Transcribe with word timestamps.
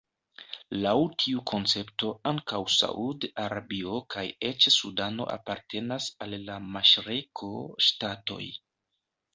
Laŭ 0.85 0.93
tiu 1.23 1.43
koncepto 1.51 2.09
ankaŭ 2.31 2.61
Saud-Arabio 2.77 4.01
kaj 4.15 4.25
eĉ 4.51 4.69
Sudano 4.79 5.29
apartenas 5.37 6.11
al 6.27 6.39
la 6.49 6.61
maŝreko-ŝtatoj. 6.77 8.45